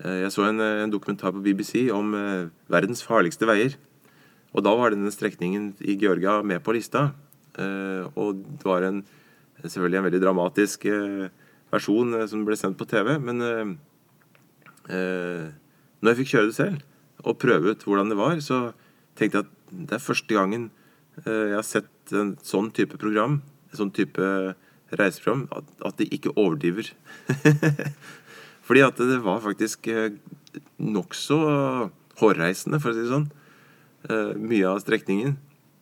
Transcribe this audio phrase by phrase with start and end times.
[0.00, 3.76] Eh, jeg så en, en, dokumentar på BBC om eh, verdens farligste veier.
[4.50, 7.10] Og da var denne strekningen i Georgia med på lista.
[7.60, 9.02] Eh, og det var en,
[9.60, 11.28] selvfølgelig en veldig dramatisk eh,
[11.72, 13.14] versjon eh, som ble sendt på TV.
[13.20, 13.44] Men
[14.88, 15.46] eh,
[16.00, 16.86] når jeg fikk kjøre det selv,
[17.20, 18.70] og prøve ut hvordan det var, så
[19.18, 19.56] tenkte jeg at
[19.90, 20.70] det er første gangen
[21.20, 24.24] jeg har sett en sånn type program, en sånn type
[24.96, 26.88] reiseprogram, at, at de ikke overdriver.
[28.70, 30.12] Fordi at det var faktisk eh,
[30.78, 31.36] nokså
[32.20, 33.24] hårreisende, for å si det sånn.
[34.06, 35.32] Eh, mye av strekningen.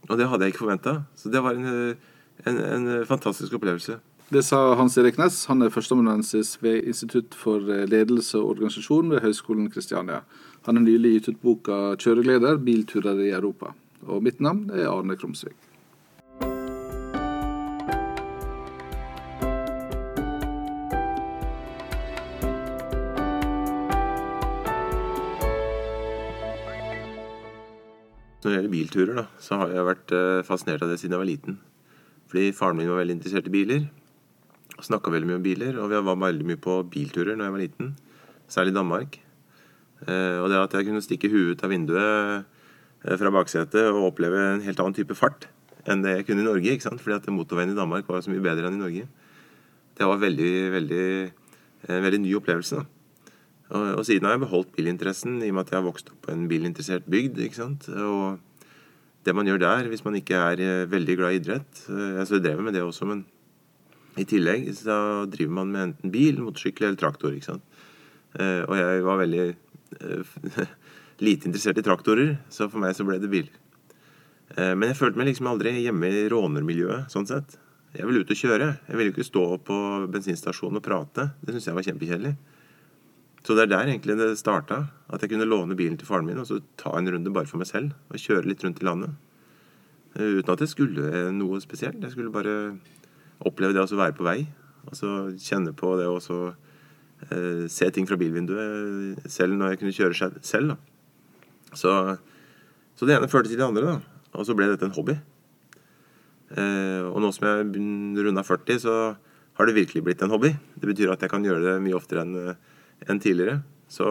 [0.09, 0.95] Og det hadde jeg ikke forventa.
[1.13, 3.99] Så det var en, eh, en, en, fantastisk opplevelse.
[4.33, 5.43] Det sa Hans Erik Næss.
[5.53, 10.23] Han er førsteamanuensis ved Institutt for ledelse og organisasjon ved Høgskolen Kristiania.
[10.65, 13.75] Han har nylig gitt ut boka 'Kjøregleder bilturer i Europa'.
[14.09, 15.68] Og mitt navn er Arne Krumsvik.
[28.49, 31.21] Når det gjelder bilturer, da, så har jeg vært eh, fascinert av det siden jeg
[31.21, 31.57] var liten.
[32.33, 33.83] Fordi faren min var veldig interessert i biler.
[34.73, 35.77] og Snakka veldig mye om biler.
[35.77, 37.91] Og vi var veldig mye på bilturer når jeg var liten.
[38.49, 39.19] Særlig i Danmark.
[40.09, 42.49] Eh, og det at jeg kunne stikke huet ut av vinduet
[43.05, 45.51] eh, fra baksetet og oppleve en helt annen type fart
[45.85, 46.73] enn det jeg kunne i Norge.
[46.73, 47.05] ikke sant?
[47.05, 49.09] Fordi at motorveien i Danmark var så mye bedre enn i Norge.
[49.93, 51.07] Det var veldig, veldig,
[51.85, 52.81] en veldig ny opplevelse.
[52.81, 52.98] da.
[53.69, 56.23] Og, og, siden har jeg beholdt bilinteressen i og med at jeg har vokst opp
[56.25, 57.41] på en bilinteressert bygd.
[57.45, 57.89] ikke sant?
[57.93, 58.39] Og
[59.27, 62.29] det man gjør der, hvis man ikke er eh, veldig glad i idrett eh, Jeg
[62.31, 63.27] så drev med det også, men
[64.19, 67.35] i tillegg så driver man med enten bil, motorsykkel eller traktor.
[67.35, 67.83] ikke sant?
[68.41, 69.45] Eh, og jeg var veldig
[71.27, 73.55] lite interessert i traktorer, så for meg så ble det biler.
[74.59, 77.59] Men jeg følte meg liksom aldri hjemme i rånermiljøet, sånn sett.
[77.95, 78.69] Jeg ville ut og kjøre.
[78.89, 79.77] Jeg ville ikke stå på
[80.11, 81.29] bensinstasjonen og prate.
[81.43, 82.33] Det syntes jeg var kjempekjedelig.
[83.49, 84.83] Så det er der egentlig det starta.
[85.09, 87.57] At jeg kunne låne bilen til faren min og så ta en runde bare for
[87.57, 87.95] meg selv.
[88.13, 89.15] Og kjøre litt rundt i landet.
[90.19, 92.03] Eh, uten at jeg skulle noe spesielt.
[92.05, 92.77] Jeg skulle bare
[93.49, 94.43] oppleve det å være på vei.
[94.85, 99.97] Og så kjenne på det å eh, se ting fra bilvinduet selv når jeg kunne
[99.97, 100.77] kjøre selv.
[101.73, 101.97] Så,
[103.01, 103.97] så det ene førte til det andre.
[104.37, 105.17] Og så ble dette en hobby.
[106.53, 107.69] Eh, og nå som jeg
[108.29, 109.03] runda 40, så
[109.57, 110.53] har det virkelig blitt en hobby.
[110.77, 112.67] Det betyr at jeg kan gjøre det mye oftere enn eh,
[113.07, 113.61] enn tidligere.
[113.89, 114.07] Så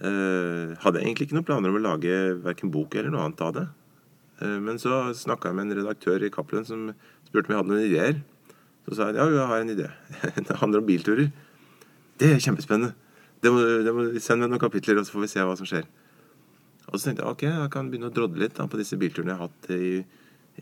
[0.00, 2.14] eh, hadde jeg egentlig ikke noen planer om å lage
[2.44, 3.66] verken bok eller noe annet av det.
[4.42, 6.90] Eh, men så snakka jeg med en redaktør i Cappelen som
[7.26, 8.22] spurte om jeg hadde noen ideer.
[8.86, 9.90] Så sa jeg ja, jeg har en idé.
[10.48, 11.30] det handler om bilturer.
[12.16, 12.94] Det er kjempespennende.
[13.42, 15.68] Det må, det må, send meg noen kapitler, og så får vi se hva som
[15.68, 15.88] skjer.
[16.86, 19.34] Og så tenkte jeg ok, jeg kan begynne å drodle litt da, på disse bilturene
[19.34, 19.98] jeg har hatt i,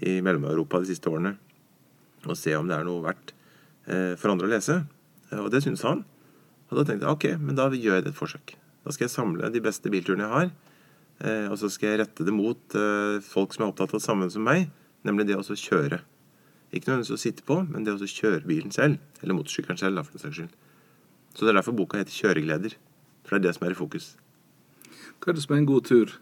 [0.09, 1.37] i Mellom-Europa de siste årene.
[2.25, 3.35] Og se om det er noe verdt
[3.87, 4.81] eh, for andre å lese.
[5.37, 6.03] Og det syntes han.
[6.71, 8.55] Og da tenkte jeg ok, men da gjør jeg det et forsøk.
[8.85, 10.51] Da skal jeg samle de beste bilturene jeg har,
[11.25, 14.07] eh, og så skal jeg rette det mot eh, folk som er opptatt av det
[14.07, 14.69] samme som meg,
[15.05, 16.01] nemlig det å kjøre.
[16.75, 18.99] Ikke nødvendigvis å sitte på, men det å kjøre bilen selv.
[19.23, 20.55] Eller motorsykkelen selv, for den saks skyld.
[21.35, 22.75] Så det er derfor boka heter 'Kjøregleder'.
[23.25, 24.17] For det er det som er i fokus.
[25.21, 26.19] Hva er det som er en god tur?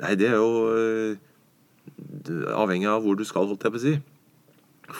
[0.00, 1.16] Nei, det er jo øh,
[2.54, 3.94] avhengig av hvor du skal, holdt jeg på å si.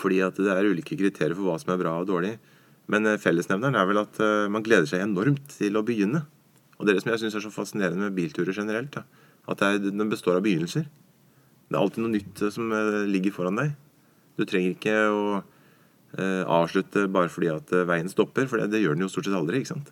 [0.02, 2.38] Fordi at det er ulike kriterier for hva som er bra og dårlig.
[2.92, 6.24] Men eh, fellesnevneren er vel at eh, man gleder seg enormt til å begynne.
[6.76, 8.98] Og det er det som jeg syns er så fascinerende med bilturer generelt.
[9.48, 10.86] At den består av begynnelser.
[11.68, 12.70] Det er alltid noe nytt eh, som
[13.10, 13.74] ligger foran deg.
[14.38, 15.26] Du trenger ikke å
[16.14, 19.58] avslutte bare fordi at veien stopper, for det, gjør den jo stort sett aldri.
[19.58, 19.88] ikke sant?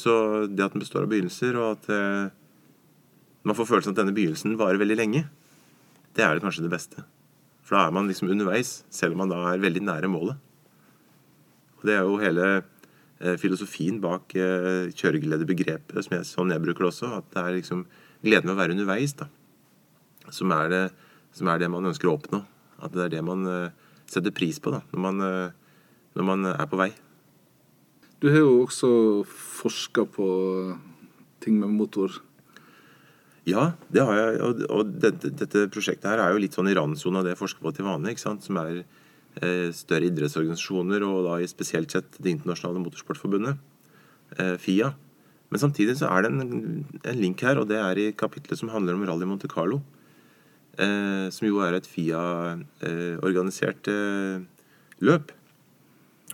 [0.00, 0.14] Så
[0.48, 2.32] det at den består av begynnelser, og at
[3.44, 5.22] man får følelsen at denne begynnelsen varer veldig lenge,
[6.16, 7.04] det er kanskje det beste.
[7.60, 10.40] For da er man liksom underveis, selv om man da er veldig nære målet.
[11.86, 16.92] Det er jo hele eh, filosofien bak eh, kjøregledebegrepet, som jeg, sånn jeg bruker det
[16.92, 17.12] også.
[17.20, 17.86] At det er liksom
[18.26, 19.30] gleden ved å være underveis da,
[20.34, 20.84] som er, det,
[21.36, 22.42] som er det man ønsker å oppnå.
[22.82, 25.26] At det er det man eh, setter pris på da, når man,
[26.14, 26.92] når man er på vei.
[28.22, 28.88] Du har jo også
[29.26, 30.26] forska på
[31.44, 32.14] ting med motor.
[33.46, 34.38] Ja, det har jeg.
[34.42, 37.42] Og, og dette, dette, prosjektet her er jo litt sånn i randsonen av det jeg
[37.44, 38.16] forsker på til vanlig.
[38.16, 38.46] ikke sant?
[38.46, 38.80] Som er
[39.36, 43.58] større idrettsorganisasjoner, og da i spesielt sett Det internasjonale motorsportforbundet,
[44.38, 44.94] eh, FIA.
[45.50, 48.72] Men samtidig så er det en, en link her, og det er i kapitlet som
[48.72, 49.82] handler om Rally Monte Carlo.
[50.76, 54.40] Eh, som jo er et FIA-organisert eh,
[55.00, 55.32] løp.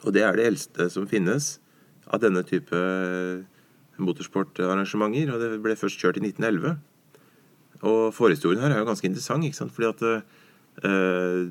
[0.03, 1.61] Og det er det eldste som finnes
[2.11, 2.75] av denne type
[4.03, 5.31] motorsportarrangementer.
[5.31, 6.75] Og det ble først kjørt i 1911.
[7.87, 9.75] Og forhistorien her er jo ganske interessant, ikke sant?
[9.75, 10.03] fordi at
[10.89, 11.43] eh,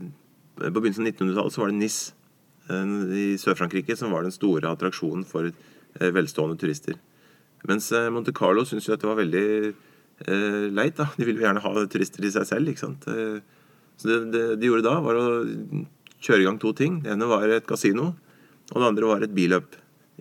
[0.57, 1.99] på begynnelsen av 1900-tallet så var det NIS
[2.71, 6.95] i Sør-Frankrike som var den store attraksjonen for eh, velstående turister.
[7.67, 10.95] Mens eh, Monte Carlo syntes jo at det var veldig eh, leit.
[10.97, 11.09] da.
[11.17, 12.71] De ville jo gjerne ha turister i seg selv.
[12.71, 13.07] ikke sant?
[13.11, 13.41] Eh,
[13.99, 15.25] så det, det de gjorde da, var å
[16.21, 17.01] kjøre i gang to ting.
[17.03, 18.11] Det ene var et kasino,
[18.71, 19.77] og det andre var et billøp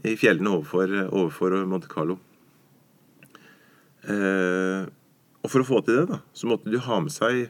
[0.06, 2.18] i fjellene overfor, overfor Monte Carlo.
[4.08, 4.88] Eh,
[5.40, 7.48] og for å få til det, da, så måtte de ha med seg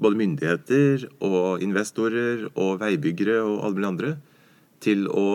[0.00, 4.12] både myndigheter og investorer og veibyggere og alle mulige andre
[4.84, 5.28] til å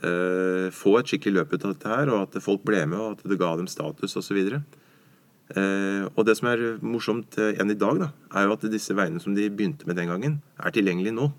[0.00, 3.16] eh, få et skikkelig løp ut av dette her, og at folk ble med, og
[3.16, 4.38] at det ga dem status osv.
[4.46, 9.22] Eh, og det som er morsomt eh, i dag, da, er jo at disse veiene
[9.22, 11.30] som de begynte med den gangen, er tilgjengelige nå.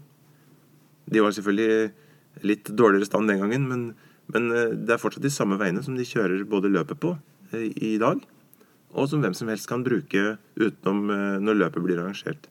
[1.07, 3.83] De var selvfølgelig litt dårligere stand den gangen, men,
[4.33, 7.15] men eh, det er fortsatt de samme veiene som de kjører både løpet på
[7.53, 8.21] eh, i dag,
[8.95, 12.47] og som hvem som helst kan bruke utenom eh, når løpet blir arrangert.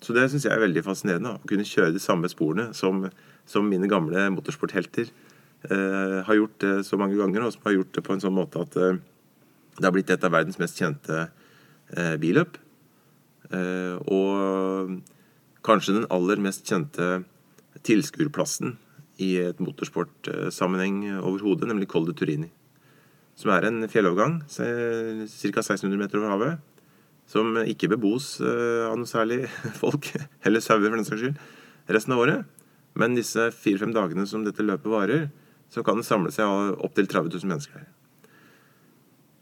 [0.00, 1.34] Så det syns jeg er veldig fascinerende.
[1.36, 3.02] Å kunne kjøre de samme sporene som,
[3.48, 7.94] som mine gamle motorsporthelter eh, har gjort det så mange ganger, og som har gjort
[7.98, 9.00] det på en sånn måte at eh,
[9.78, 12.58] det har blitt et av verdens mest kjente eh, billøp.
[13.52, 14.98] Eh, og
[15.66, 17.22] kanskje den aller mest kjente
[17.86, 18.76] tilskuerplassen
[19.22, 22.52] i et motorsportsammenheng overhodet, nemlig Col de Turini
[23.38, 24.66] som er en fjellovergang ca.
[25.28, 26.64] 1600 meter over havet.
[27.28, 29.42] Som ikke bebos eh, av noe særlig
[29.82, 30.10] folk,
[30.48, 31.42] eller sauer for den saks skyld,
[31.92, 32.48] resten av året.
[32.98, 35.28] Men disse fire-fem dagene som dette løpet varer,
[35.68, 37.86] så kan det samle seg opptil 30 000 mennesker her.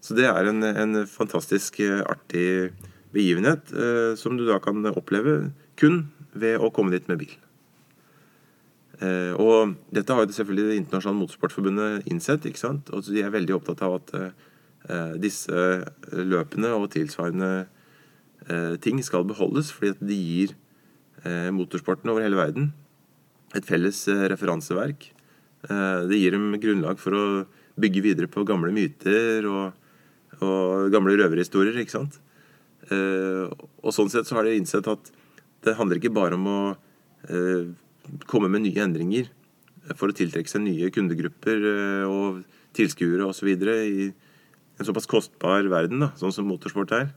[0.02, 2.74] Så det er en, en fantastisk eh, artig
[3.14, 7.34] begivenhet eh, som du da kan oppleve kun ved å komme dit med bil.
[8.96, 12.46] Eh, og dette har jo selvfølgelig Det internasjonale motorsportforbundet innsett.
[12.46, 12.90] ikke sant?
[12.90, 15.52] Og de er veldig opptatt av at eh, disse
[16.12, 17.66] løpene og tilsvarende
[18.48, 20.54] eh, ting skal beholdes, fordi at de gir
[21.24, 22.72] eh, motorsporten over hele verden
[23.54, 25.10] et felles eh, referanseverk.
[25.68, 27.24] Eh, det gir dem grunnlag for å
[27.76, 29.76] bygge videre på gamle myter og,
[30.40, 31.76] og gamle røverhistorier.
[31.82, 32.22] ikke sant?
[32.86, 35.08] og sånn sett så har de innsett at
[35.66, 36.58] det handler ikke bare om å
[38.30, 39.28] komme med nye endringer
[39.94, 42.42] for å tiltrekke seg nye kundegrupper eh, og
[42.76, 43.52] tilskuere osv.
[43.52, 44.08] i
[44.76, 47.12] en såpass kostbar verden da, sånn som motorsport er.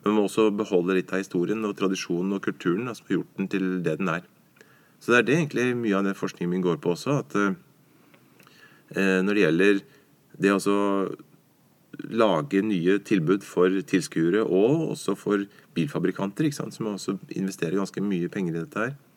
[0.00, 3.18] Men man må også beholde litt av historien og tradisjonen og kulturen da, som har
[3.18, 4.28] gjort den til det den er.
[5.00, 7.18] Så det er det egentlig mye av den forskningen min går på også.
[7.24, 9.82] At eh, når det gjelder
[10.40, 10.78] det å
[12.00, 15.42] lage nye tilbud for tilskuere og også for
[15.76, 19.09] bilfabrikanter, som også investerer ganske mye penger i dette her, Eh,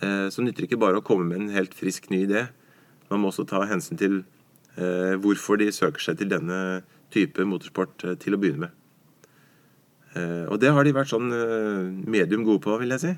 [0.00, 2.46] så nytter det ikke bare å komme med en helt frisk ny idé.
[3.12, 4.14] Man må også ta hensyn til
[4.80, 6.80] eh, hvorfor de søker seg til denne
[7.12, 8.78] type motorsport eh, til å begynne med.
[10.12, 11.30] Og det har de vært sånn
[12.04, 13.12] medium gode på, vil jeg si.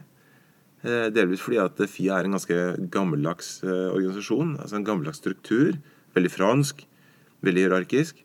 [1.10, 2.58] Delvis fordi at FIA er en ganske
[2.94, 4.52] gammeldags organisasjon.
[4.62, 5.72] Altså en gammeldags struktur.
[6.14, 6.84] Veldig fransk.
[7.42, 8.20] Veldig hierarkisk.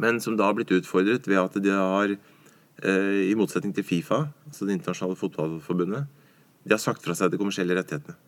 [0.00, 2.16] Men som da har blitt utfordret ved at de har,
[2.88, 6.08] i motsetning til Fifa, altså Det internasjonale fotballforbundet,
[6.66, 8.18] de har sagt fra seg de kommersielle rettighetene.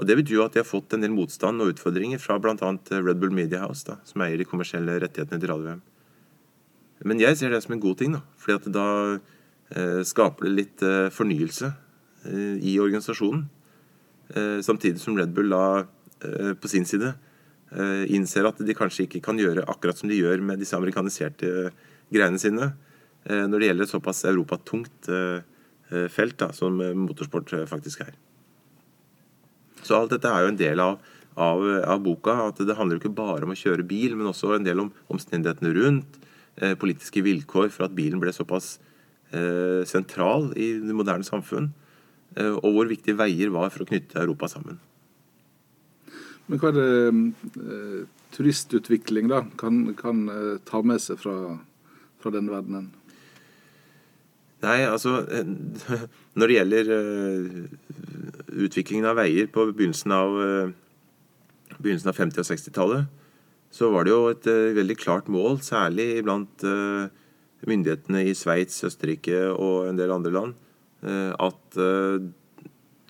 [0.00, 2.56] Og Det betyr jo at de har fått en del motstand og utfordringer fra bl.a.
[2.56, 5.82] Red Bull Media House, da, som eier de kommersielle rettighetene til radio-VM.
[7.06, 8.86] Men jeg ser det som en god ting, da, fordi at da
[9.76, 13.44] eh, skaper det litt eh, fornyelse eh, i organisasjonen.
[14.32, 15.84] Eh, samtidig som Red Bull da
[16.24, 20.18] eh, på sin side eh, innser at de kanskje ikke kan gjøre akkurat som de
[20.22, 21.70] gjør med disse amerikaniserte
[22.12, 22.72] greiene sine
[23.22, 25.44] når det gjelder et såpass europatungt eh,
[26.12, 28.14] felt da, som eh, motorsport eh, faktisk er.
[29.82, 31.00] Så alt dette er jo en del av,
[31.34, 31.62] av,
[31.94, 32.36] av boka.
[32.48, 34.92] at Det handler jo ikke bare om å kjøre bil, men også en del om
[35.12, 36.20] omstendighetene rundt.
[36.56, 38.76] Eh, politiske vilkår for at bilen ble såpass
[39.32, 41.70] eh, sentral i det moderne samfunn.
[42.36, 44.80] Eh, og hvor viktige veier var for å knytte Europa sammen.
[46.50, 50.24] Men hva er det turistutvikling da, kan, kan
[50.68, 51.36] ta med seg fra,
[52.20, 52.90] fra denne verdenen?
[54.62, 55.48] Nei, altså eh,
[56.38, 57.56] Når det gjelder uh,
[58.62, 63.10] utviklingen av veier på begynnelsen av, uh, begynnelsen av 50- og 60-tallet,
[63.72, 66.60] så var det jo et veldig klart mål, særlig blant
[67.64, 70.52] myndighetene i Sveits, Østerrike og en del andre land,
[71.40, 71.78] at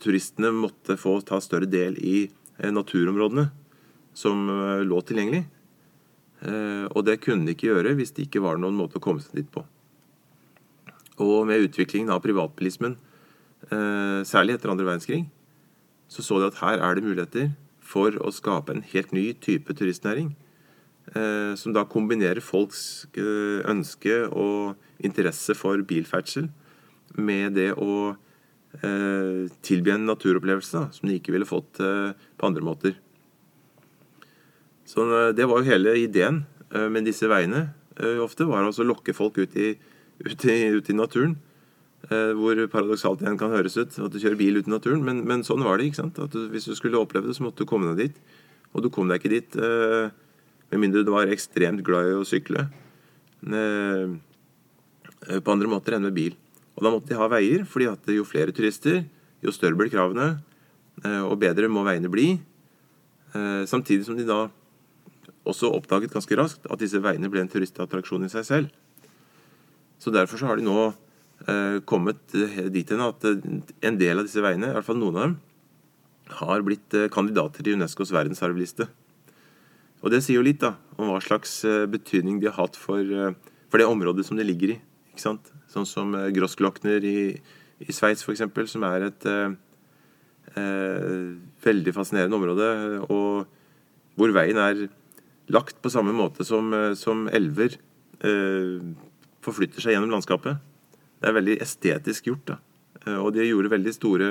[0.05, 2.29] turistene måtte få ta større del i
[2.63, 3.49] naturområdene
[4.15, 4.47] som
[4.87, 5.43] lå tilgjengelig.
[6.95, 9.43] Og det kunne de ikke gjøre hvis det ikke var noen måte å komme seg
[9.43, 9.67] dit på.
[11.23, 12.97] Og med utviklingen av privatbilismen,
[13.71, 15.27] eh, særlig etter andre verdenskrig,
[16.09, 19.73] så så de at her er det muligheter for å skape en helt ny type
[19.73, 20.35] turistnæring.
[21.15, 26.51] Eh, som da kombinerer folks eh, ønske og interesse for bilferdsel
[27.17, 28.17] med det å
[29.61, 32.95] tilby en naturopplevelse som de ikke ville fått på andre måter.
[34.89, 35.05] Så
[35.37, 37.75] det var jo hele ideen med disse veiene.
[38.25, 39.75] Ofte var å lokke folk ut i,
[40.27, 41.37] ut i, ut i naturen.
[42.11, 45.03] eh, Hvor paradoksalt igjen kan høres ut at du kjører bil ut i naturen.
[45.05, 45.91] Men, men sånn var det.
[45.91, 46.21] ikke sant?
[46.33, 48.21] Du, Hvis du skulle oppleve det, så måtte du komme deg dit.
[48.73, 50.13] Og du kom deg ikke dit eh,
[50.73, 52.69] med mindre du var ekstremt glad i å sykle.
[53.43, 54.15] Eh,
[55.45, 56.35] På andre måter enn med bil.
[56.79, 59.03] Og da måtte de ha veier, fordi at jo flere turister,
[59.45, 60.39] jo større blir kravene,
[61.05, 62.41] eh, og bedre må veiene bli.
[63.37, 64.47] Eh, Samtidig som de da
[65.47, 68.73] også oppdaget ganske raskt at disse veiene ble en turistattraksjon i seg selv.
[70.03, 70.77] Så derfor så har de nå
[71.47, 72.35] eh, kommet
[72.75, 73.39] dit hen at eh,
[73.87, 75.37] en del av disse veiene, i hvert fall noen av dem,
[76.41, 78.89] har blitt eh, kandidater til Unescos verdensarvliste.
[80.03, 81.61] Og det sier jo litt da, om hva slags
[81.93, 83.07] betydning de har hatt for,
[83.71, 84.79] for det området som de ligger i.
[85.13, 85.53] ikke sant?
[85.71, 87.19] Sånn som Grossglockner i,
[87.87, 88.43] i Sveits, f.eks.,
[88.73, 89.55] som er et eh,
[91.63, 92.73] veldig fascinerende område,
[93.07, 94.89] og hvor veien er
[95.55, 97.79] lagt på samme måte som, som elver
[98.27, 98.83] eh,
[99.43, 100.61] forflytter seg gjennom landskapet.
[101.23, 102.47] Det er veldig estetisk gjort.
[102.47, 102.59] da.
[103.07, 104.31] Eh, Og de gjorde veldig store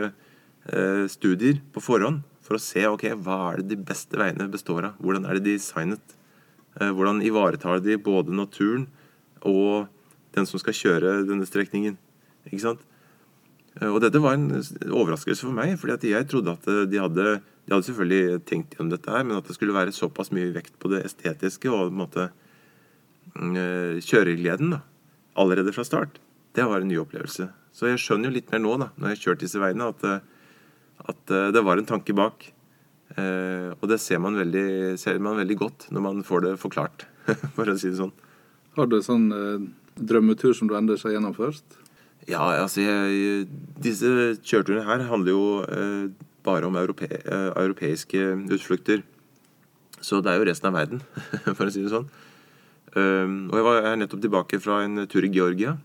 [0.67, 4.89] eh, studier på forhånd for å se ok, hva er det de beste veiene består
[4.89, 4.99] av.
[4.99, 6.15] Hvordan er det designet?
[6.79, 8.87] Eh, Hvordan ivaretar de både naturen
[9.41, 9.87] og
[10.35, 11.97] den som skal kjøre denne strekningen.
[12.47, 12.83] Ikke sant?
[13.81, 17.87] Og dette var en overraskelse for meg, fordi jeg trodde at de hadde, de hadde
[17.87, 21.05] selvfølgelig tenkt gjennom dette her, men at det skulle være såpass mye vekt på det
[21.07, 22.25] estetiske og på en måte
[23.35, 24.81] mm, kjøregleden da,
[25.39, 26.19] allerede fra start.
[26.55, 27.47] Det var en ny opplevelse.
[27.71, 30.03] Så jeg skjønner jo litt mer nå, da, når jeg har kjørt disse veiene, at,
[30.07, 32.49] eh, at eh, det var en tanke bak.
[33.15, 37.05] Eh, og det ser man, veldig, ser man veldig godt når man får det forklart,
[37.55, 38.13] for å si det sånn.
[38.77, 39.69] Har du en sånn eh,
[39.99, 41.79] drømmetur som du ender seg gjennom først?
[42.29, 43.47] Ja, altså jeg,
[43.81, 46.11] Disse kjørturene her handler jo eh,
[46.45, 48.21] bare om europe, eh, europeiske
[48.53, 49.01] utflukter.
[50.01, 51.01] Så det er jo resten av verden,
[51.57, 52.07] for å si det sånn.
[52.91, 55.77] Um, og jeg er nettopp tilbake fra en tur i Georgia,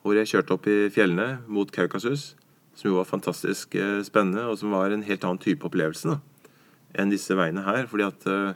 [0.00, 2.34] hvor jeg kjørte opp i fjellene mot Kaukasus,
[2.72, 6.54] som jo var fantastisk eh, spennende, og som var en helt annen type opplevelse da,
[6.96, 7.84] enn disse veiene her.
[7.90, 8.54] fordi at eh,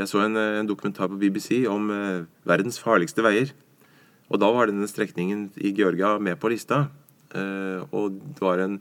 [0.00, 3.52] jeg så en, en dokumentar på BBC om eh, verdens farligste veier.
[4.30, 6.86] Og da var denne strekningen i Georgia med på lista.
[7.34, 8.78] Eh, og det var en,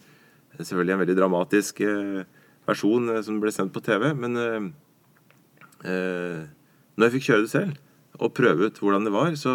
[0.58, 2.24] selvfølgelig en veldig dramatisk eh,
[2.70, 4.12] versjon eh, som ble sendt på TV.
[4.18, 4.70] Men eh,
[5.90, 6.42] eh,
[7.00, 7.76] når jeg fikk kjøre det selv,
[8.20, 9.54] og prøve ut hvordan det var, så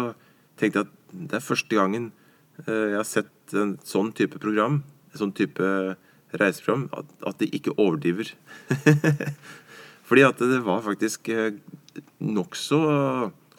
[0.57, 0.93] tenkte jeg at
[1.29, 2.07] det er første gangen
[2.65, 4.79] eh, jeg har sett en sånn type program,
[5.13, 5.67] en sånn type
[6.35, 8.31] reiseprogram, at, at de ikke overdriver.
[10.09, 11.59] Fordi at det var faktisk eh,
[12.25, 12.79] nokså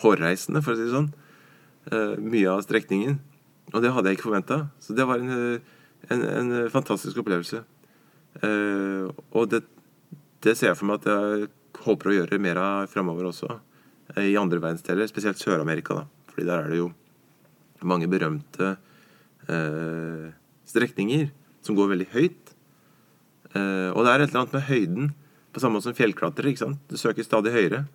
[0.03, 1.13] hårreisende, for å si det sånn
[1.93, 3.21] eh, mye av strekningen.
[3.73, 4.61] Og det hadde jeg ikke forventa.
[4.83, 5.63] Så det var en,
[6.11, 7.63] en, en fantastisk opplevelse.
[9.35, 9.63] Og det,
[10.45, 11.49] det ser jeg for meg at jeg
[11.83, 13.57] håper å gjøre mer av framover også.
[14.15, 15.95] Eh, I andre verdensdeler, spesielt Sør-Amerika.
[15.95, 16.07] da.
[16.31, 16.93] Fordi der er det jo
[17.83, 18.77] mange berømte
[19.49, 20.33] eh,
[20.67, 21.31] strekninger
[21.65, 22.55] som går veldig høyt.
[23.57, 25.15] Eh, og det er et eller annet med høyden,
[25.53, 26.53] på samme måte som fjellklatrere.
[26.53, 26.83] ikke sant?
[26.91, 27.87] Du søker stadig høyere.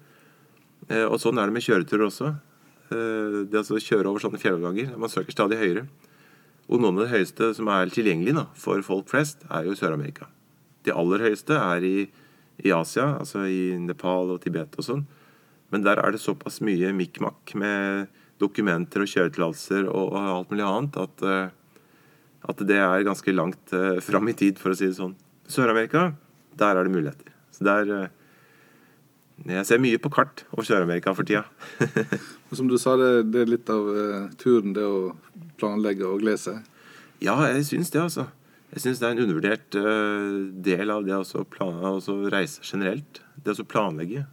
[0.90, 2.32] Eh, og sånn er det med kjøreturer også.
[2.92, 4.98] Eh, det altså å kjøre over sånne fjelloverganger.
[4.98, 5.86] Man søker stadig høyere.
[6.72, 10.28] Og noen av de høyeste som er tilgjengelige da, for folk flest, er jo Sør-Amerika.
[10.86, 11.96] De aller høyeste er i,
[12.64, 15.04] i Asia, altså i Nepal og Tibet og sånn.
[15.72, 18.12] Men der er det såpass mye mikk-makk med
[18.42, 21.52] dokumenter og kjøretillatelser og, og alt mulig annet at, eh,
[22.52, 25.14] at det er ganske langt uh, fram i tid, for å si det sånn.
[25.52, 26.12] Sør-Amerika,
[26.58, 27.32] der er det muligheter.
[27.52, 28.10] Så der eh,
[29.52, 31.46] Jeg ser mye på kart over Sør-Amerika for tida.
[32.58, 35.16] Som du sa, det, det er litt av eh, turen, det å
[35.62, 36.62] planlegge og glede seg.
[37.22, 38.28] Ja, jeg syns det, altså.
[38.72, 40.38] Jeg syns det er en undervurdert eh,
[40.70, 43.22] del av det å reise generelt.
[43.36, 44.26] Det å planlegge.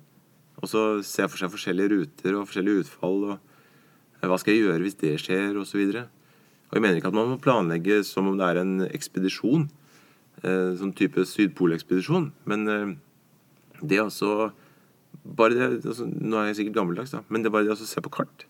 [0.59, 3.19] Og så ser jeg for seg forskjellige ruter og forskjellige utfall.
[3.31, 5.83] og eh, Hva skal jeg gjøre hvis det skjer, osv.
[5.87, 6.31] Og,
[6.69, 9.69] og jeg mener ikke at man må planlegge som om det er en ekspedisjon.
[10.43, 12.31] Eh, sånn type Sydpolekspedisjon.
[12.51, 12.97] Men eh,
[13.83, 14.51] det altså
[15.29, 17.89] bare det, altså, Nå er jeg sikkert gammeldags, da, men det er bare det å
[17.89, 18.47] se på kart.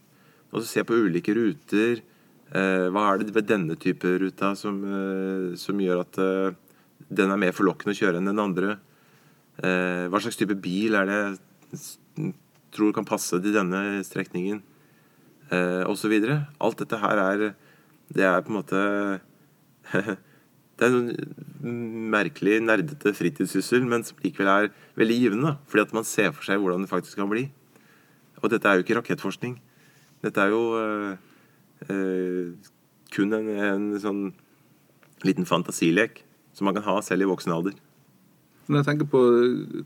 [0.53, 2.03] Og så se på ulike ruter.
[2.49, 6.57] Eh, hva er det ved denne type ruta som, eh, som gjør at eh,
[7.13, 8.79] den er mer forlokkende å kjøre enn den andre?
[9.59, 11.21] Eh, hva slags type bil er det
[12.75, 14.63] tror kan passe til denne strekningen?
[15.51, 16.47] Eh, videre.
[16.61, 17.55] Alt dette her er
[18.09, 19.21] Det er på en måte
[20.79, 25.57] Det er en merkelig nerdete fritidssyssel, men som likevel er veldig givende.
[25.67, 27.51] Fordi at man ser for seg hvordan det faktisk kan bli.
[28.43, 29.59] Og dette er jo ikke rakettforskning.
[30.23, 31.17] Dette er jo eh,
[31.91, 32.55] eh,
[33.11, 34.23] kun en, en sånn
[35.27, 36.23] liten fantasilek
[36.55, 37.75] som man kan ha selv i voksen alder.
[38.69, 39.21] Når jeg tenker på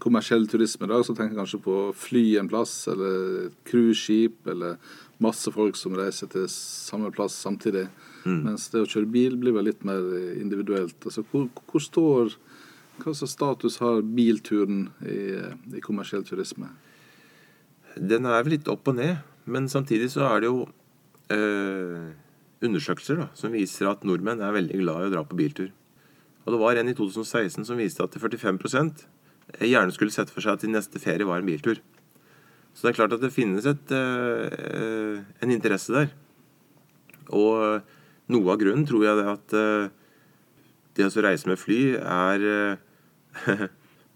[0.02, 4.80] kommersiell turisme, da, så tenker jeg kanskje på fly en plass, eller cruiseskip, eller
[5.22, 7.84] masse folk som reiser til samme plass samtidig.
[8.24, 8.40] Mm.
[8.48, 10.02] Mens det å kjøre bil blir vel litt mer
[10.34, 10.98] individuelt.
[11.06, 12.34] Altså, hvor, hvor står
[13.02, 15.32] Hva slags status har bilturen i,
[15.74, 16.68] i kommersiell turisme?
[17.96, 19.22] Den er vel litt opp og ned.
[19.48, 20.66] Men samtidig så er det jo
[21.34, 22.10] øh,
[22.62, 25.72] undersøkelser da, som viser at nordmenn er veldig glad i å dra på biltur.
[26.42, 29.04] Og det var en i 2016 som viste at 45%
[29.62, 31.80] gjerne skulle sette for seg at din neste ferie var en biltur.
[32.72, 36.08] Så det er klart at det finnes et, øh, en interesse der.
[37.28, 37.82] Og
[38.32, 39.90] noe av grunnen tror jeg er at øh,
[40.96, 42.78] det å reise med fly er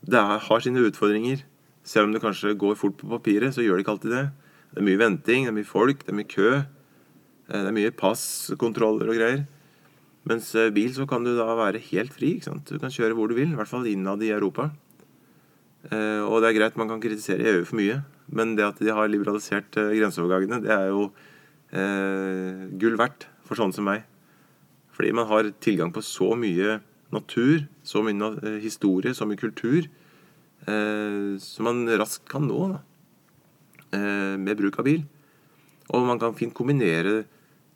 [0.06, 1.40] Det har sine utfordringer.
[1.83, 4.25] Selv om det kanskje går fort på papiret, så gjør det ikke alltid det.
[4.71, 6.50] Det er mye venting, det er mye folk, det er mye kø.
[7.47, 9.45] Det er mye passkontroller og greier.
[10.26, 12.35] Mens eh, bil så kan du da være helt fri.
[12.37, 12.66] ikke sant?
[12.66, 14.71] Du kan kjøre hvor du vil, i hvert fall innad i Europa.
[15.87, 18.00] Eh, og det er greit, man kan kritisere EU for mye,
[18.35, 21.06] men det at de har liberalisert eh, grenseovergangene, det er jo
[21.71, 24.02] eh, gull verdt for sånne som meg.
[24.97, 26.80] Fordi man har tilgang på så mye
[27.14, 29.87] natur, så mye historie, så mye kultur,
[30.66, 32.83] eh, som man raskt kan nå da,
[33.95, 35.04] eh, med bruk av bil.
[35.95, 37.26] Og man kan fint kombinere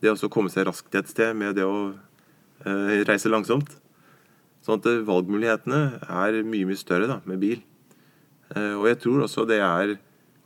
[0.03, 1.95] det å komme seg raskt et sted med det å
[2.61, 3.73] Eh, reise langsomt.
[4.61, 7.61] Sånn at eh, valgmulighetene er mye, mye større da, med bil.
[8.53, 9.97] Eh, og jeg tror også det er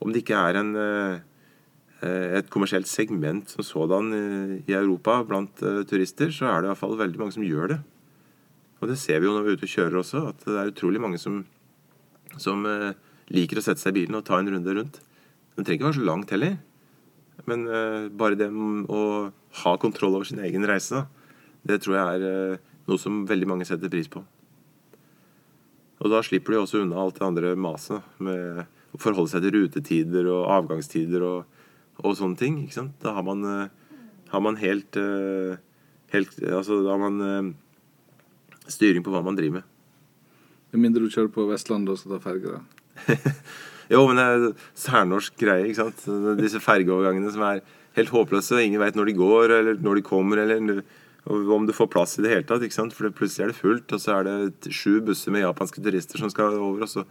[0.05, 0.75] Om det ikke er en,
[2.05, 4.11] et kommersielt segment som sådan
[4.67, 7.79] i Europa blant turister, så er det i hvert fall veldig mange som gjør det.
[8.83, 10.73] Og det ser vi jo når vi er ute og kjører også, at det er
[10.75, 11.39] utrolig mange som,
[12.37, 12.67] som
[13.33, 15.01] liker å sette seg i bilen og ta en runde rundt.
[15.55, 16.59] Den trenger ikke være så langt heller.
[17.49, 17.65] Men
[18.19, 19.01] bare det å
[19.63, 21.24] ha kontroll over sin egen reise, da,
[21.65, 24.23] det tror jeg er eh, noe som veldig mange setter pris på.
[26.05, 29.55] Og da slipper de også unna alt det andre maset med å forholde seg til
[29.57, 31.61] rutetider og avgangstider og,
[32.03, 32.59] og sånne ting.
[32.65, 32.97] ikke sant?
[33.03, 34.01] Da har man, eh,
[34.35, 35.57] har man helt, eh,
[36.13, 37.55] helt, Altså, da har man
[38.69, 39.71] styring på hva man driver med.
[40.75, 42.61] Med mindre du kjører på Vestlandet og skal ta ferge, da?
[43.95, 44.45] jo, men det er
[44.85, 46.05] særnorsk greie, ikke sant.
[46.41, 47.63] Disse fergeovergangene som er
[47.95, 48.61] helt håpløse.
[48.61, 50.83] Ingen veit når de går, eller når de kommer, eller
[51.25, 52.63] om du får plass i det hele tatt.
[52.65, 52.95] ikke sant?
[52.97, 56.33] For plutselig er det fullt, og så er det sju busser med japanske turister som
[56.33, 56.85] skal over.
[56.85, 57.05] og så...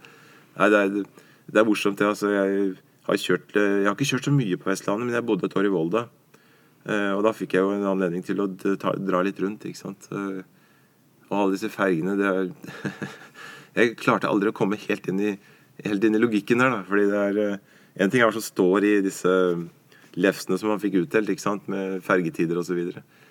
[0.54, 2.06] Nei, det er, det er morsomt, det.
[2.06, 2.30] altså.
[2.30, 2.76] Jeg
[3.08, 5.66] har, kjørt, jeg har ikke kjørt så mye på Vestlandet, men jeg bodde et år
[5.66, 6.04] i Volda.
[6.84, 9.66] Eh, og da fikk jeg jo en anledning til å dra litt rundt.
[9.66, 10.06] ikke sant?
[10.14, 10.44] Eh,
[11.30, 12.50] og alle disse fergene det er
[13.74, 15.32] Jeg klarte aldri å komme helt inn i,
[15.82, 16.84] helt inn i logikken der, da.
[16.86, 17.72] fordi det er eh,
[18.04, 19.32] En ting er hva som står i disse
[20.18, 21.66] lefsene som man fikk utdelt, ikke sant?
[21.70, 22.78] med fergetider osv.
[22.78, 23.23] Eh,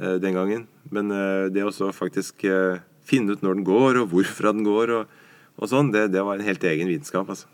[0.00, 0.66] den gangen.
[0.90, 4.94] Men eh, det å faktisk eh, finne ut når den går, og hvorfra den går,
[4.96, 5.16] og,
[5.60, 7.50] og sånn, det, det, var en helt egen vitenskap, altså.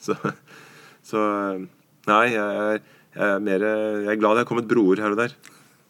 [0.00, 0.16] Så,
[1.10, 1.20] så
[2.04, 2.80] Nei, jeg er,
[3.14, 5.32] jeg er, mer Jeg er glad det har kommet broer her og der.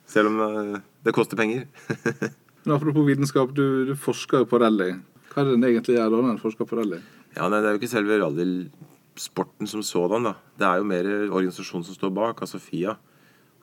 [0.06, 1.64] Selv om det koster penger.
[2.64, 4.92] Men Apropos vitenskap, du, du forsker jo på rally.
[5.32, 7.00] Hva er det den egentlig gjør da når en forsker på rally?
[7.34, 10.28] Ja, nei, Det er jo ikke selve rallysporten som sådan.
[10.30, 10.36] da.
[10.54, 12.94] Det er jo mer organisasjonen som står bak, altså FIA.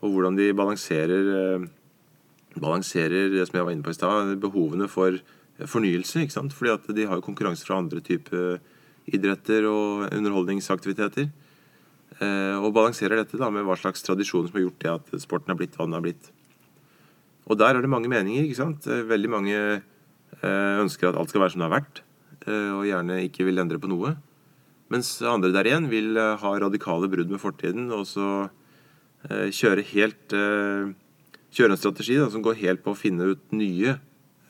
[0.04, 1.32] Og hvordan de balanserer
[2.59, 5.19] balanserer det som jeg var inne på i stad, behovene for
[5.69, 6.23] fornyelse.
[6.23, 6.53] ikke sant?
[6.53, 8.59] Fordi at de har jo konkurranse fra andre typer
[9.09, 11.29] idretter og underholdningsaktiviteter.
[12.21, 15.53] Eh, og balanserer dette da med hva slags tradisjon som har gjort det at sporten
[15.53, 16.31] har blitt hva den har blitt.
[17.49, 18.45] Og der er det mange meninger.
[18.45, 18.85] ikke sant?
[18.87, 22.03] Eh, veldig mange eh, ønsker at alt skal være som det har vært,
[22.41, 24.15] og gjerne ikke vil endre på noe.
[24.89, 28.49] Mens andre der igjen vil ha radikale brudd med fortiden og så
[29.29, 30.33] kjøre helt
[31.51, 33.97] kjøre en strategi da, som går helt på å finne ut nye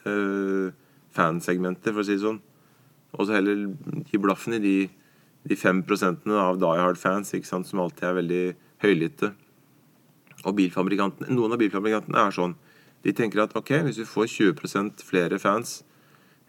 [0.05, 0.71] uh,
[1.15, 2.41] fansegmenter, for å si det sånn.
[3.17, 3.67] Og så heller
[4.07, 4.75] gi blaffen i de,
[5.49, 5.83] de 5
[6.37, 8.43] av Die Hard-fans som alltid er veldig
[8.85, 9.33] høylytte.
[10.47, 12.55] Og Noen av bilfabrikantene er sånn.
[13.01, 15.81] De tenker at ok, hvis vi får 20% flere fans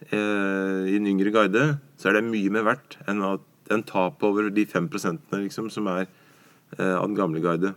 [0.09, 1.65] eh, i en yngre guide,
[1.97, 5.89] så er det mye mer verdt enn, at, enn tap over de 5% liksom, som
[5.91, 7.73] er eh, av den gamle guide.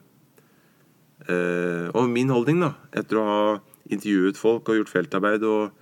[1.25, 3.41] Uh, og min holdning, da, etter å ha
[3.93, 5.73] intervjuet folk og gjort feltarbeid og,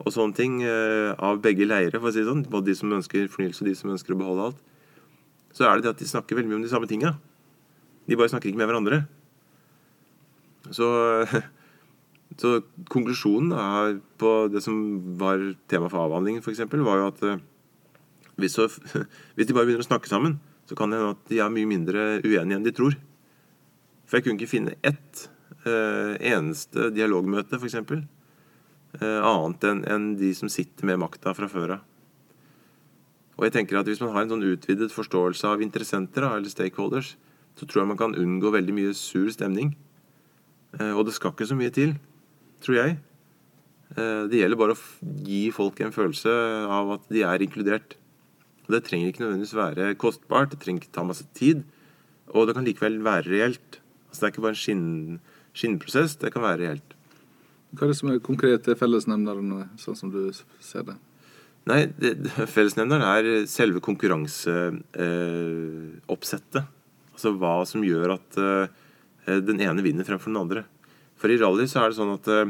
[0.00, 2.92] og sånne ting eh, av begge leire, for å si det sånn, både de som
[2.96, 4.62] ønsker fornyelse og de som ønsker å beholde alt,
[5.52, 7.14] så er det det at de snakker veldig mye om de samme tinga.
[8.08, 9.02] De bare snakker ikke med hverandre.
[10.72, 10.88] Så,
[12.40, 12.54] så
[12.92, 13.66] konklusjonen da,
[14.20, 14.80] på det som
[15.20, 17.36] var tema for avhandlingen, f.eks., var jo at uh,
[18.40, 18.70] hvis, så,
[19.36, 20.38] hvis de bare begynner å snakke sammen,
[20.70, 22.96] så kan det hende at de er mye mindre uenige enn de tror.
[24.10, 25.28] For jeg kunne ikke finne ett
[25.62, 27.76] eh, eneste dialogmøte, f.eks.
[28.98, 31.84] Eh, annet enn en de som sitter med makta fra før av.
[33.38, 37.14] Og jeg tenker at Hvis man har en sånn utvidet forståelse av interessenter, eller stakeholders,
[37.56, 39.76] så tror jeg man kan unngå veldig mye sur stemning.
[40.78, 41.94] Eh, og det skal ikke så mye til,
[42.66, 42.98] tror jeg.
[43.96, 44.82] Eh, det gjelder bare å
[45.26, 46.34] gi folk en følelse
[46.66, 47.96] av at de er inkludert.
[48.66, 51.64] Og Det trenger ikke nødvendigvis være kostbart, det trenger ikke ta masse tid.
[52.34, 53.79] Og det kan likevel være reelt.
[54.10, 54.88] Altså Det er ikke bare en skinn,
[55.54, 56.90] skinnprosess, det kan være helt
[57.70, 60.96] Hva er det som er konkrete fellesnevnere, sånn som du ser det?
[61.70, 62.10] Nei, det,
[62.50, 66.56] fellesnevneren er selve konkurranseoppsettet.
[66.56, 66.64] Eh,
[67.12, 68.66] altså hva som gjør at eh,
[69.44, 70.62] den ene vinner fremfor den andre.
[71.20, 72.48] For i rally så er det sånn at eh,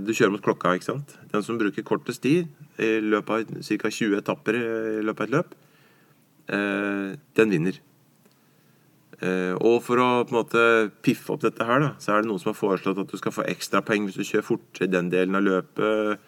[0.00, 0.74] du kjører mot klokka.
[0.74, 1.14] ikke sant?
[1.32, 2.48] Den som bruker kortest tid
[2.80, 3.88] i løpet av ca.
[3.92, 5.50] 20 etapper i løpet av et løp,
[6.56, 7.74] eh, den vinner.
[9.18, 10.64] Eh, og for å på en måte
[11.02, 13.34] piffe opp dette her, da, så er det noen som har foreslått at du skal
[13.34, 16.26] få ekstrapoeng hvis du kjører fortere i den delen av løpet,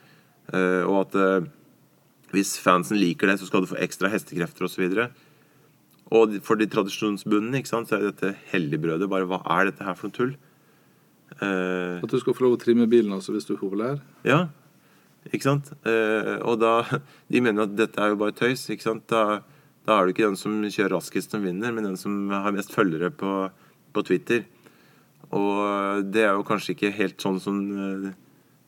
[0.51, 1.49] eh, og at eh,
[2.35, 4.85] hvis fansen liker det, så skal du få ekstra hestekrefter osv.
[4.91, 5.19] Og,
[6.15, 9.11] og for de tradisjonsbundne ikke sant, så er dette helligbrødet.
[9.11, 10.35] Bare hva er dette her for noe tull?
[11.39, 14.03] Eh, at du skal få lov å trimme bilen også hvis du er populær?
[14.27, 14.49] Ja,
[15.31, 15.71] ikke sant.
[15.87, 16.81] Eh, og da
[17.31, 18.67] De mener at dette er jo bare tøys.
[18.73, 19.07] ikke sant.
[19.11, 19.41] Da,
[19.87, 22.75] da er det ikke den som kjører raskest som vinner, men den som har mest
[22.75, 23.49] følgere på,
[23.95, 24.45] på Twitter.
[25.37, 28.11] Og det er jo kanskje ikke helt sånn som eh,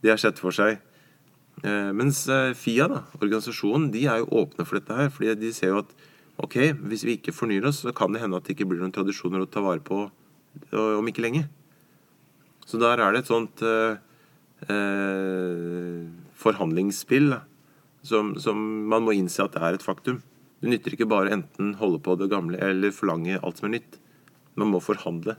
[0.03, 0.79] de har sett for seg.
[1.63, 5.11] Eh, mens eh, FIA, da, organisasjonen, de er jo åpne for dette her.
[5.11, 5.93] fordi de ser jo at
[6.43, 6.57] ok,
[6.89, 9.45] hvis vi ikke fornyer oss, så kan det hende at det ikke blir noen tradisjoner
[9.45, 10.07] å ta vare på
[10.73, 11.47] om ikke lenge.
[12.69, 13.97] Så der er det et sånt eh,
[16.39, 17.35] forhandlingsspill
[18.07, 18.59] som, som,
[18.91, 20.21] man må innse at det er et faktum.
[20.63, 23.97] Det nytter ikke bare enten holde på det gamle eller forlange alt som er nytt.
[24.55, 25.35] Man må forhandle.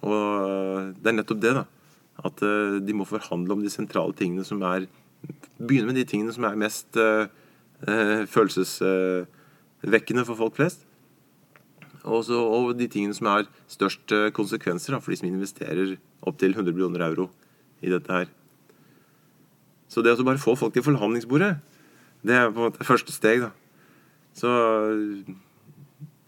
[0.00, 1.66] Og det er nettopp det, da.
[2.24, 4.88] At eh, de må forhandle om de sentrale tingene som er
[5.60, 7.26] Begynne med de tingene som er mest uh,
[7.84, 10.86] uh, følelsesvekkende for folk flest.
[12.00, 16.72] Også, og de tingene som har størst konsekvenser da, for de som investerer opptil 100
[16.72, 17.28] millioner euro
[17.84, 18.32] i dette her.
[19.92, 21.58] Så det å bare få folk til forhandlingsbordet,
[22.24, 23.44] det er på en måte første steg.
[23.44, 23.52] da.
[24.36, 24.50] Så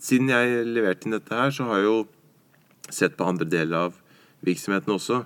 [0.02, 1.98] siden jeg leverte inn dette her, så har jeg jo
[2.92, 4.00] sett på andre deler av
[4.44, 5.22] virksomheten også.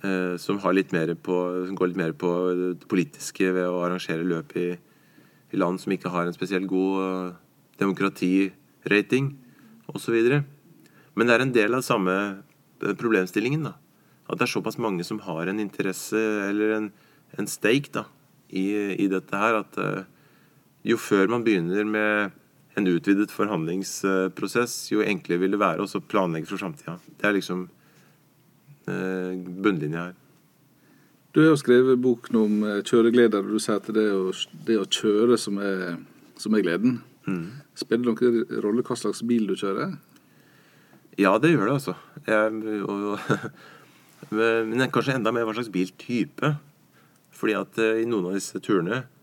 [0.00, 4.70] Eh, som, på, som, går litt mer på det politiske ved å arrangere løp i,
[5.52, 7.34] i land som ikke har en spesielt god uh,
[7.80, 9.34] demokratirating
[9.92, 10.16] osv.
[11.12, 13.68] Men det er en del av samme eh, problemstillingen.
[13.68, 13.76] da.
[14.28, 16.90] At det er såpass mange som har en interesse eller en,
[17.36, 18.06] en stake da,
[18.48, 20.08] i, i, dette her, at uh,
[20.86, 22.38] jo før man begynner med
[22.78, 26.96] en utvidet forhandlingsprosess, jo enklere vil det være å planlegge for framtida.
[27.20, 27.66] Det er liksom
[28.88, 30.18] uh, bunnlinja her.
[31.32, 33.38] Du har jo skrevet bok om kjøreglede.
[33.40, 34.32] og du sier at det er å,
[34.66, 35.94] det å kjøre som er,
[36.36, 36.98] som er gleden.
[37.24, 37.46] Mm.
[37.78, 39.94] Spiller det noen rolle hva slags bil du kjører?
[41.20, 41.94] Ja, det gjør det, altså.
[42.26, 43.16] Jeg, og,
[44.36, 46.52] men kanskje enda mer hva slags biltype.
[47.32, 49.21] Fordi at i noen av disse turene Eh,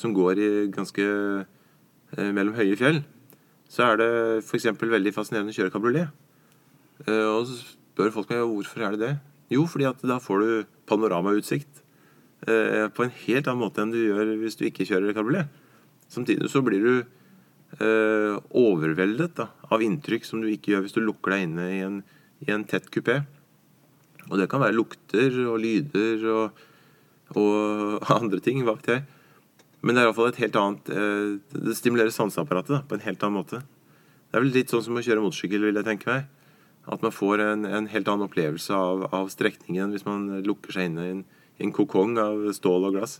[0.00, 3.02] som går i ganske eh, mellom høye fjell,
[3.70, 4.10] så er det
[4.42, 4.66] f.eks.
[4.80, 6.10] veldig fascinerende å kjøre kabriolet.
[7.06, 9.14] Eh, og så spør folk meg hvorfor er det det.
[9.54, 11.86] Jo, fordi at da får du panoramautsikt
[12.40, 15.50] på en helt annen måte enn du gjør hvis du ikke kjører kabriolet.
[16.08, 16.94] Samtidig så blir du
[17.78, 21.78] eh, overveldet da, av inntrykk som du ikke gjør hvis du lukker deg inne i
[21.84, 22.00] en,
[22.46, 23.20] i en tett kupé.
[24.30, 26.64] Og det kan være lukter og lyder og,
[27.38, 29.06] og andre ting, hva vet jeg.
[29.80, 33.40] Men det er iallfall et helt annet eh, Det stimulerer sanseapparatet på en helt annen
[33.40, 33.62] måte.
[34.30, 36.28] Det er vel litt sånn som å kjøre motorsykkel, vil jeg tenke meg.
[36.90, 40.90] At man får en, en helt annen opplevelse av, av, strekningen hvis man lukker seg
[40.90, 41.24] inne i en,
[41.64, 43.18] en kokong av stål og glass.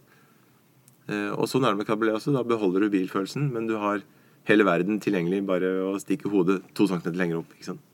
[1.09, 2.35] Eh, og sånn er det med også.
[2.37, 4.05] Da beholder du bilfølelsen, men du har
[4.49, 7.53] hele verden tilgjengelig bare å stikke hodet to centimeter lenger opp.
[7.57, 7.85] ikke sant?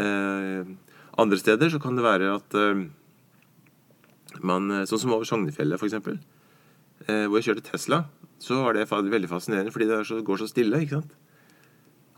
[0.00, 0.68] Eh,
[1.20, 2.54] andre steder så kan det være at
[4.46, 6.20] man Sånn som over Sognefjellet, f.eks.
[7.08, 8.02] Eh, hvor jeg kjørte Tesla,
[8.40, 10.82] så var det veldig fascinerende fordi det så, går så stille.
[10.82, 11.14] ikke sant?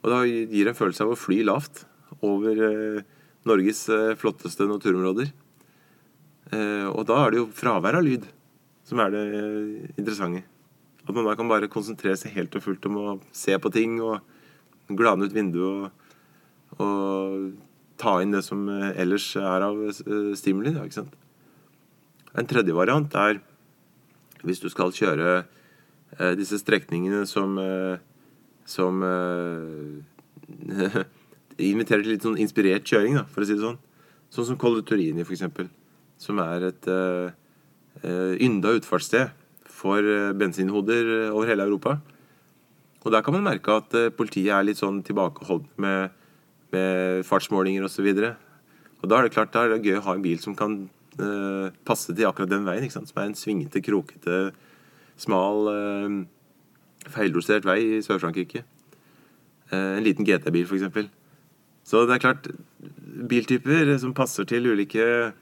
[0.02, 1.84] Og da gir det en følelse av å fly lavt
[2.22, 3.04] over eh,
[3.46, 5.32] Norges eh, flotteste naturområder.
[6.52, 8.26] Og da er det jo fravær av lyd
[8.84, 9.20] som er det
[9.94, 10.42] interessante.
[11.06, 13.94] At man da kan bare konsentrere seg helt og fullt om å se på ting
[14.04, 14.20] og
[14.92, 16.10] glane ut vinduet og,
[16.76, 19.80] og ta inn det som ellers er av
[20.36, 20.74] stimuli.
[20.76, 21.16] Ikke sant?
[22.36, 23.40] En tredje variant er
[24.46, 27.96] hvis du skal kjøre eh, disse strekningene som eh,
[28.68, 30.02] som eh,
[31.72, 33.80] inviterer til litt sånn inspirert kjøring, da, for å si det sånn.
[34.32, 35.44] Sånn som Colle Turini, f.eks.,
[36.22, 37.28] som er et uh,
[38.40, 39.26] ynda utfartssted
[39.66, 40.00] for
[40.38, 41.98] bensinhoder over hele Europa.
[43.02, 46.14] Og der kan man merke at eh, politiet er litt sånn tilbakeholdne med,
[46.74, 48.06] med fartsmålinger osv.
[48.06, 50.38] Og, så og da er det klart da er det gøy å ha en bil
[50.42, 50.90] som kan eh,
[51.84, 52.84] passe til akkurat den veien.
[52.86, 53.10] ikke sant?
[53.10, 54.52] Som er en svingete, krokete,
[55.20, 56.22] smal, eh,
[57.10, 58.64] feildosert vei i Sør-Frankrike.
[59.72, 61.08] Eh, en liten GT-bil, f.eks.
[61.84, 62.48] Så det er klart,
[63.28, 65.32] biltyper som passer til ulike,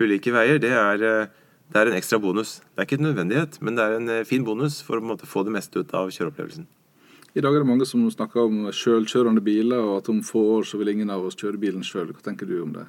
[0.00, 1.26] ulike veier, det er, eh,
[1.72, 2.60] det er en ekstra bonus.
[2.74, 5.28] Det er ikke en nødvendighet, men det er en eh, fin bonus for å måte,
[5.28, 6.66] få det meste ut av kjøreopplevelsen.
[7.34, 10.68] I dag er det mange som snakker om sjølkjørende biler, og at om få år
[10.70, 12.12] så vil ingen av oss kjøre bilen sjøl.
[12.14, 12.86] Hva tenker du om det?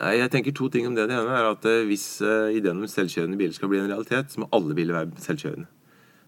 [0.00, 1.10] Jeg tenker to ting om det.
[1.10, 4.32] Det ene er at eh, hvis uh, ideen om selvkjørende biler skal bli en realitet,
[4.32, 5.66] så må alle biler være selvkjørende.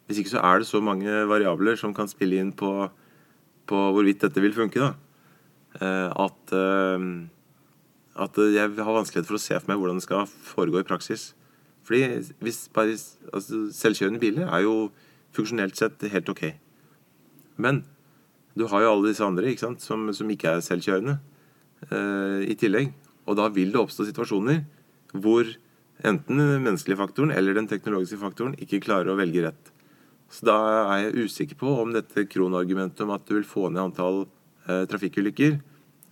[0.07, 2.69] Hvis ikke så er det så mange variabler som kan spille inn på,
[3.71, 4.83] på hvorvidt dette vil funke.
[4.83, 4.93] da.
[5.81, 6.53] Uh, at,
[8.21, 11.31] at jeg har vanskelighet for å se for meg hvordan det skal foregå i praksis.
[11.89, 12.03] Fordi
[12.45, 14.91] hvis altså, Selvkjørende biler er jo
[15.33, 16.51] funksjonelt sett helt ok.
[17.57, 17.87] Men
[18.53, 21.17] du har jo alle disse andre ikke sant, som, som ikke er selvkjørende
[22.47, 22.93] i tillegg.
[23.27, 24.63] Og da vil det oppstå situasjoner
[25.13, 25.47] hvor
[26.03, 29.73] enten den menneskelige faktoren eller den teknologiske faktoren ikke klarer å velge rett.
[30.33, 30.57] Så da
[30.95, 34.25] er jeg usikker på om dette kronargumentet om at du vil få ned antall
[34.67, 35.59] eh, trafikkulykker,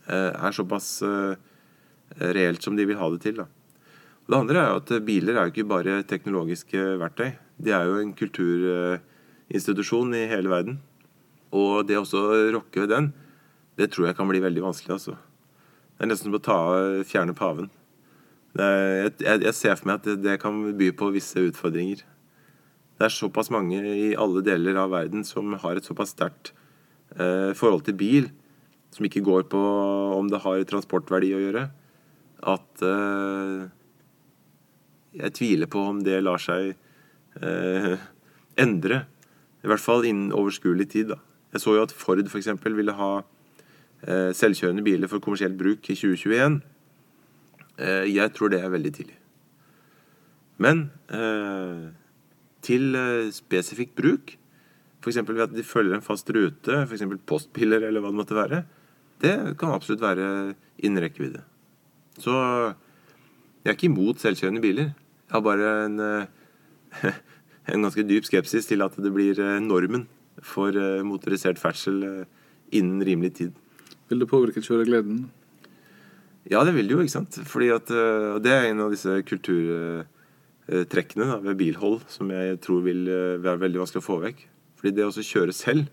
[0.07, 1.01] eh, er såpass
[2.19, 3.37] reelt som de vil ha det til.
[3.39, 3.47] da.
[4.31, 7.33] Det andre er jo at biler er jo ikke bare teknologiske verktøy.
[7.59, 10.79] De er jo en kulturinstitusjon i hele verden.
[11.51, 13.11] Og det også rokke ved den,
[13.79, 14.99] det tror jeg kan bli veldig vanskelig.
[14.99, 15.17] altså.
[16.01, 16.55] Det er nesten som å ta,
[17.05, 17.67] fjerne paven.
[18.57, 22.01] Er, jeg, jeg, ser for meg at det, det, kan by på visse utfordringer.
[22.97, 26.55] Det er såpass mange i alle deler av verden som har et såpass sterkt
[27.19, 28.31] eh, forhold til bil,
[28.97, 29.61] som ikke går på
[30.17, 31.67] om det har transportverdi å gjøre,
[32.49, 33.69] at eh,
[35.21, 36.73] jeg tviler på om det lar seg
[37.45, 37.93] eh,
[38.57, 39.03] endre.
[39.61, 41.13] I hvert fall innen overskuelig tid.
[41.13, 41.21] da.
[41.53, 42.55] Jeg så jo at Ford f.eks.
[42.65, 43.13] ville ha
[44.07, 46.61] selvkjørende biler for kommersielt bruk i 2021.
[47.81, 49.17] Eh, jeg tror det er veldig tidlig.
[50.61, 51.91] Men eh,
[52.65, 52.97] til
[53.33, 54.35] spesifikt bruk,
[55.01, 55.23] f.eks.
[55.29, 57.07] ved at de følger en fast rute, f.eks.
[57.27, 58.65] postbiler eller hva det måtte være,
[59.21, 61.43] det kan absolutt være innen rekkevidde.
[62.21, 62.33] Så
[63.65, 64.93] jeg er ikke imot selvkjørende biler.
[64.93, 67.05] Jeg har bare en, eh,
[67.73, 70.07] en ganske dyp skepsis til at det blir eh, normen
[70.43, 72.25] for eh, motorisert ferdsel eh,
[72.73, 73.53] innen rimelig tid.
[74.11, 75.19] Vil det påvirke kjøregleden?
[76.51, 77.03] Ja, det vil det jo.
[77.05, 77.35] ikke sant?
[77.47, 82.61] Fordi at, eh, og Det er en av disse kulturtrekkene da, ved bilhold som jeg
[82.61, 83.07] tror vil
[83.43, 84.39] være veldig vanskelig å få vekk.
[84.81, 85.85] Fordi det å kjøre selv,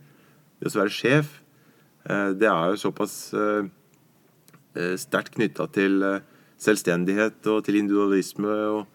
[0.60, 1.28] det å være sjef,
[2.08, 3.34] det er jo såpass
[4.96, 6.22] sterkt knytta til
[6.62, 8.48] selvstendighet og til individualisme.
[8.48, 8.86] og,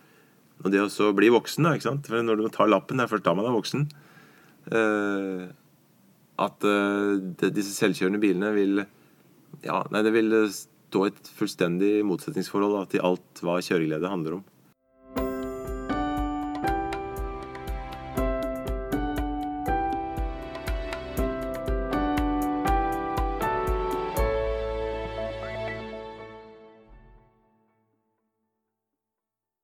[0.62, 1.66] og det å bli voksen.
[1.66, 2.08] Da, ikke sant?
[2.08, 3.86] For Når du tar lappen, det er først da man er voksen.
[4.70, 5.44] Eh,
[6.42, 8.84] at eh, disse selvkjørende bilene vil
[9.66, 14.44] ja, nei, det vil stå et fullstendig motsetningsforhold da, til alt hva kjøreglede handler om.